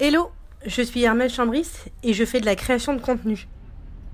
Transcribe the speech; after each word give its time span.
Hello, 0.00 0.32
je 0.66 0.82
suis 0.82 1.04
Hermel 1.04 1.30
Chambris 1.30 1.68
et 2.02 2.14
je 2.14 2.24
fais 2.24 2.40
de 2.40 2.46
la 2.46 2.56
création 2.56 2.94
de 2.94 3.00
contenu. 3.00 3.46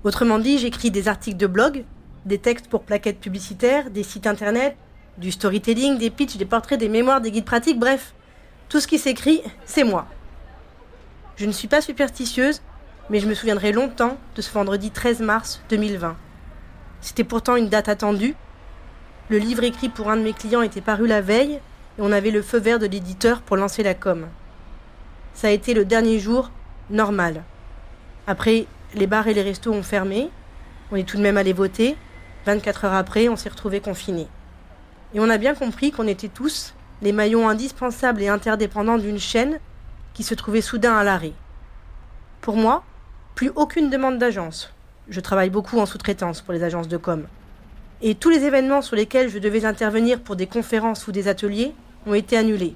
Autrement 0.03 0.37
dit, 0.37 0.59
j'écris 0.59 0.91
des 0.91 1.07
articles 1.07 1.37
de 1.37 1.47
blog, 1.47 1.85
des 2.25 2.37
textes 2.37 2.67
pour 2.67 2.83
plaquettes 2.83 3.19
publicitaires, 3.19 3.89
des 3.89 4.03
sites 4.03 4.27
internet, 4.27 4.77
du 5.17 5.31
storytelling, 5.31 5.97
des 5.97 6.11
pitchs, 6.11 6.37
des 6.37 6.45
portraits, 6.45 6.79
des 6.79 6.87
mémoires, 6.87 7.19
des 7.19 7.31
guides 7.31 7.45
pratiques, 7.45 7.79
bref, 7.79 8.13
tout 8.69 8.79
ce 8.79 8.85
qui 8.85 8.99
s'écrit, 8.99 9.41
c'est 9.65 9.83
moi. 9.83 10.05
Je 11.35 11.47
ne 11.47 11.51
suis 11.51 11.67
pas 11.67 11.81
superstitieuse, 11.81 12.61
mais 13.09 13.19
je 13.19 13.27
me 13.27 13.33
souviendrai 13.33 13.71
longtemps 13.71 14.19
de 14.35 14.41
ce 14.43 14.53
vendredi 14.53 14.91
13 14.91 15.21
mars 15.21 15.63
2020. 15.69 16.15
C'était 17.01 17.23
pourtant 17.23 17.55
une 17.55 17.69
date 17.69 17.89
attendue. 17.89 18.35
Le 19.29 19.39
livre 19.39 19.63
écrit 19.63 19.89
pour 19.89 20.11
un 20.11 20.17
de 20.17 20.21
mes 20.21 20.33
clients 20.33 20.61
était 20.61 20.79
paru 20.79 21.07
la 21.07 21.21
veille 21.21 21.53
et 21.53 22.01
on 22.01 22.11
avait 22.11 22.29
le 22.29 22.43
feu 22.43 22.59
vert 22.59 22.77
de 22.77 22.85
l'éditeur 22.85 23.41
pour 23.41 23.57
lancer 23.57 23.81
la 23.81 23.95
com 23.95 24.27
ça 25.33 25.47
a 25.47 25.51
été 25.51 25.73
le 25.73 25.85
dernier 25.85 26.19
jour 26.19 26.51
normal. 26.89 27.43
Après, 28.27 28.67
les 28.93 29.07
bars 29.07 29.27
et 29.27 29.33
les 29.33 29.41
restos 29.41 29.71
ont 29.71 29.83
fermé. 29.83 30.29
On 30.91 30.95
est 30.95 31.07
tout 31.07 31.17
de 31.17 31.21
même 31.21 31.37
allé 31.37 31.53
voter. 31.53 31.95
24 32.45 32.85
heures 32.85 32.93
après, 32.93 33.29
on 33.29 33.35
s'est 33.35 33.49
retrouvés 33.49 33.81
confinés. 33.81 34.27
Et 35.13 35.19
on 35.19 35.29
a 35.29 35.37
bien 35.37 35.55
compris 35.55 35.91
qu'on 35.91 36.07
était 36.07 36.27
tous 36.27 36.73
les 37.01 37.11
maillons 37.11 37.49
indispensables 37.49 38.21
et 38.21 38.27
interdépendants 38.27 38.97
d'une 38.97 39.19
chaîne 39.19 39.59
qui 40.13 40.23
se 40.23 40.35
trouvait 40.35 40.61
soudain 40.61 40.95
à 40.95 41.03
l'arrêt. 41.03 41.33
Pour 42.41 42.55
moi, 42.55 42.83
plus 43.35 43.51
aucune 43.55 43.89
demande 43.89 44.17
d'agence. 44.17 44.73
Je 45.09 45.19
travaille 45.19 45.49
beaucoup 45.49 45.79
en 45.79 45.85
sous-traitance 45.85 46.41
pour 46.41 46.53
les 46.53 46.63
agences 46.63 46.87
de 46.87 46.97
com. 46.97 47.25
Et 48.01 48.15
tous 48.15 48.29
les 48.29 48.43
événements 48.43 48.81
sur 48.81 48.95
lesquels 48.95 49.29
je 49.29 49.39
devais 49.39 49.65
intervenir 49.65 50.19
pour 50.19 50.35
des 50.35 50.47
conférences 50.47 51.07
ou 51.07 51.11
des 51.11 51.27
ateliers 51.27 51.73
ont 52.05 52.13
été 52.13 52.37
annulés. 52.37 52.75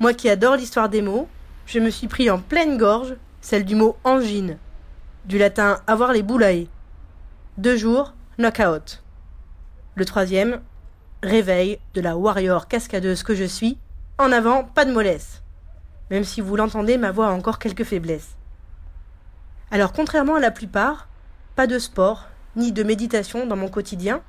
Moi 0.00 0.14
qui 0.14 0.30
adore 0.30 0.56
l'histoire 0.56 0.88
des 0.88 1.02
mots, 1.02 1.28
je 1.66 1.78
me 1.78 1.90
suis 1.90 2.08
pris 2.08 2.30
en 2.30 2.38
pleine 2.38 2.78
gorge 2.78 3.16
celle 3.42 3.66
du 3.66 3.74
mot 3.74 3.98
angine, 4.02 4.56
du 5.26 5.36
latin 5.36 5.82
avoir 5.86 6.14
les 6.14 6.22
boulae. 6.22 6.68
Deux 7.58 7.76
jours, 7.76 8.14
knockout. 8.38 9.02
Le 9.96 10.04
troisième, 10.06 10.62
réveil 11.22 11.78
de 11.92 12.00
la 12.00 12.16
warrior 12.16 12.66
cascadeuse 12.66 13.22
que 13.22 13.34
je 13.34 13.44
suis. 13.44 13.76
En 14.16 14.32
avant, 14.32 14.64
pas 14.64 14.86
de 14.86 14.92
mollesse. 14.92 15.42
Même 16.10 16.24
si 16.24 16.40
vous 16.40 16.56
l'entendez, 16.56 16.96
ma 16.96 17.10
voix 17.10 17.28
a 17.28 17.32
encore 17.32 17.58
quelques 17.58 17.84
faiblesses. 17.84 18.36
Alors, 19.70 19.92
contrairement 19.92 20.36
à 20.36 20.40
la 20.40 20.50
plupart, 20.50 21.08
pas 21.56 21.66
de 21.66 21.78
sport, 21.78 22.28
ni 22.56 22.72
de 22.72 22.82
méditation 22.82 23.46
dans 23.46 23.56
mon 23.56 23.68
quotidien. 23.68 24.22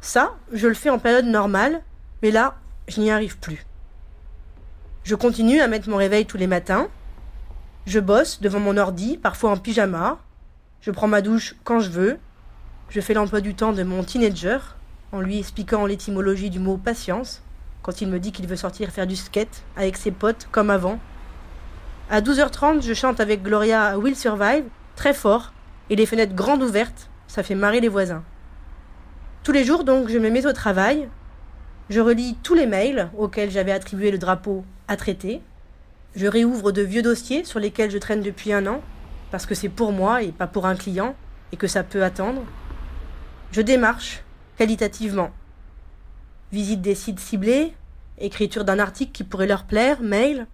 Ça, 0.00 0.34
je 0.50 0.66
le 0.66 0.74
fais 0.74 0.88
en 0.88 0.98
période 0.98 1.26
normale, 1.26 1.82
mais 2.22 2.30
là, 2.30 2.56
je 2.88 3.00
n'y 3.00 3.10
arrive 3.10 3.38
plus. 3.38 3.66
Je 5.02 5.14
continue 5.14 5.60
à 5.60 5.68
mettre 5.68 5.88
mon 5.88 5.96
réveil 5.96 6.26
tous 6.26 6.36
les 6.36 6.46
matins. 6.46 6.88
Je 7.86 8.00
bosse 8.00 8.40
devant 8.40 8.60
mon 8.60 8.76
ordi, 8.76 9.16
parfois 9.16 9.50
en 9.50 9.56
pyjama. 9.56 10.18
Je 10.82 10.90
prends 10.90 11.08
ma 11.08 11.22
douche 11.22 11.54
quand 11.64 11.80
je 11.80 11.90
veux. 11.90 12.18
Je 12.90 13.00
fais 13.00 13.14
l'emploi 13.14 13.40
du 13.40 13.54
temps 13.54 13.72
de 13.72 13.82
mon 13.82 14.04
teenager, 14.04 14.58
en 15.12 15.20
lui 15.20 15.38
expliquant 15.38 15.86
l'étymologie 15.86 16.50
du 16.50 16.58
mot 16.58 16.76
patience, 16.76 17.42
quand 17.82 18.00
il 18.00 18.08
me 18.08 18.18
dit 18.18 18.32
qu'il 18.32 18.46
veut 18.46 18.56
sortir 18.56 18.90
faire 18.90 19.06
du 19.06 19.16
skate 19.16 19.62
avec 19.76 19.96
ses 19.96 20.10
potes 20.10 20.48
comme 20.52 20.70
avant. 20.70 20.98
À 22.10 22.20
12h30, 22.20 22.82
je 22.82 22.92
chante 22.92 23.20
avec 23.20 23.42
Gloria 23.42 23.98
Will 23.98 24.16
Survive, 24.16 24.64
très 24.96 25.14
fort, 25.14 25.52
et 25.88 25.96
les 25.96 26.06
fenêtres 26.06 26.34
grandes 26.34 26.62
ouvertes, 26.62 27.08
ça 27.26 27.42
fait 27.42 27.54
marrer 27.54 27.80
les 27.80 27.88
voisins. 27.88 28.24
Tous 29.44 29.52
les 29.52 29.64
jours, 29.64 29.84
donc, 29.84 30.08
je 30.08 30.18
me 30.18 30.28
mets 30.28 30.46
au 30.46 30.52
travail. 30.52 31.08
Je 31.90 31.98
relis 31.98 32.36
tous 32.44 32.54
les 32.54 32.68
mails 32.68 33.10
auxquels 33.18 33.50
j'avais 33.50 33.72
attribué 33.72 34.12
le 34.12 34.18
drapeau 34.18 34.64
à 34.86 34.96
traiter. 34.96 35.42
Je 36.14 36.28
réouvre 36.28 36.70
de 36.70 36.82
vieux 36.82 37.02
dossiers 37.02 37.42
sur 37.42 37.58
lesquels 37.58 37.90
je 37.90 37.98
traîne 37.98 38.22
depuis 38.22 38.52
un 38.52 38.68
an, 38.68 38.80
parce 39.32 39.44
que 39.44 39.56
c'est 39.56 39.68
pour 39.68 39.90
moi 39.90 40.22
et 40.22 40.30
pas 40.30 40.46
pour 40.46 40.66
un 40.66 40.76
client, 40.76 41.16
et 41.50 41.56
que 41.56 41.66
ça 41.66 41.82
peut 41.82 42.04
attendre. 42.04 42.44
Je 43.50 43.60
démarche 43.60 44.22
qualitativement. 44.56 45.32
Visite 46.52 46.80
des 46.80 46.94
sites 46.94 47.18
ciblés, 47.18 47.74
écriture 48.18 48.64
d'un 48.64 48.78
article 48.78 49.10
qui 49.10 49.24
pourrait 49.24 49.48
leur 49.48 49.64
plaire, 49.64 50.00
mail. 50.00 50.46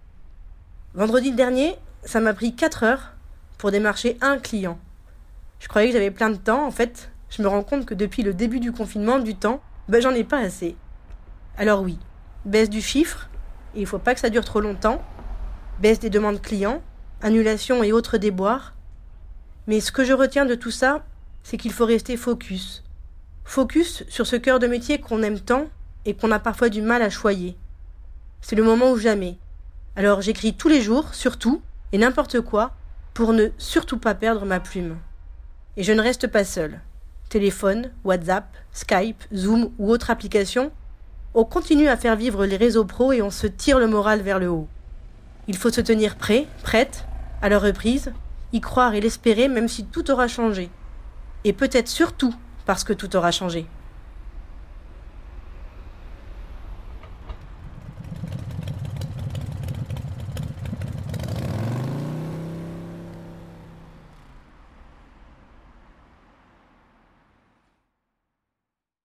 Vendredi 0.95 1.33
dernier, 1.33 1.75
ça 2.03 2.19
m'a 2.19 2.33
pris 2.33 2.55
4 2.55 2.83
heures 2.83 3.13
pour 3.59 3.69
démarcher 3.69 4.17
un 4.21 4.39
client. 4.39 4.79
Je 5.59 5.67
croyais 5.67 5.89
que 5.89 5.93
j'avais 5.93 6.09
plein 6.09 6.31
de 6.31 6.37
temps, 6.37 6.65
en 6.65 6.71
fait, 6.71 7.11
je 7.29 7.43
me 7.43 7.47
rends 7.47 7.63
compte 7.63 7.85
que 7.85 7.93
depuis 7.93 8.23
le 8.23 8.33
début 8.33 8.59
du 8.59 8.71
confinement, 8.71 9.19
du 9.19 9.35
temps, 9.35 9.61
ben 9.87 10.01
j'en 10.01 10.15
ai 10.15 10.23
pas 10.23 10.39
assez. 10.39 10.75
Alors 11.59 11.81
oui, 11.81 11.97
baisse 12.45 12.69
du 12.69 12.81
chiffre, 12.81 13.29
il 13.73 13.81
ne 13.81 13.85
faut 13.87 13.97
pas 13.97 14.13
que 14.13 14.19
ça 14.19 14.29
dure 14.29 14.45
trop 14.45 14.61
longtemps. 14.61 15.01
Baisse 15.79 15.99
des 15.99 16.11
demandes 16.11 16.41
clients, 16.41 16.83
annulation 17.21 17.83
et 17.83 17.91
autres 17.91 18.17
déboires. 18.17 18.75
Mais 19.65 19.79
ce 19.79 19.91
que 19.91 20.03
je 20.03 20.13
retiens 20.13 20.45
de 20.45 20.53
tout 20.53 20.71
ça, 20.71 21.03
c'est 21.41 21.57
qu'il 21.57 21.73
faut 21.73 21.85
rester 21.85 22.15
focus. 22.15 22.83
Focus 23.43 24.03
sur 24.07 24.27
ce 24.27 24.35
cœur 24.35 24.59
de 24.59 24.67
métier 24.67 24.99
qu'on 24.99 25.23
aime 25.23 25.39
tant 25.39 25.67
et 26.05 26.15
qu'on 26.15 26.31
a 26.31 26.39
parfois 26.39 26.69
du 26.69 26.81
mal 26.81 27.01
à 27.01 27.09
choyer. 27.09 27.57
C'est 28.41 28.55
le 28.55 28.63
moment 28.63 28.91
ou 28.91 28.97
jamais. 28.97 29.37
Alors 29.95 30.21
j'écris 30.21 30.53
tous 30.53 30.67
les 30.67 30.81
jours, 30.81 31.15
surtout, 31.15 31.61
et 31.91 31.97
n'importe 31.97 32.41
quoi, 32.41 32.73
pour 33.15 33.33
ne 33.33 33.47
surtout 33.57 33.97
pas 33.97 34.13
perdre 34.13 34.45
ma 34.45 34.59
plume. 34.59 34.97
Et 35.75 35.83
je 35.83 35.93
ne 35.93 36.01
reste 36.01 36.27
pas 36.27 36.43
seul. 36.43 36.81
Téléphone, 37.29 37.91
WhatsApp, 38.03 38.55
Skype, 38.71 39.23
Zoom 39.33 39.71
ou 39.79 39.89
autre 39.89 40.11
application, 40.11 40.71
on 41.39 41.45
continue 41.45 41.87
à 41.87 41.97
faire 41.97 42.15
vivre 42.15 42.47
les 42.47 42.57
réseaux 42.57 42.83
pros 42.83 43.11
et 43.11 43.21
on 43.21 43.29
se 43.29 43.45
tire 43.45 43.77
le 43.77 43.85
moral 43.85 44.21
vers 44.21 44.39
le 44.39 44.49
haut. 44.49 44.67
Il 45.47 45.55
faut 45.55 45.69
se 45.69 45.81
tenir 45.81 46.15
prêt, 46.15 46.47
prête, 46.63 47.05
à 47.43 47.47
leur 47.47 47.61
reprise, 47.61 48.11
y 48.53 48.59
croire 48.59 48.95
et 48.95 49.01
l'espérer 49.01 49.47
même 49.47 49.67
si 49.67 49.85
tout 49.85 50.09
aura 50.09 50.27
changé. 50.27 50.71
Et 51.43 51.53
peut-être 51.53 51.89
surtout 51.89 52.33
parce 52.65 52.83
que 52.83 52.91
tout 52.91 53.15
aura 53.15 53.29
changé. 53.29 53.67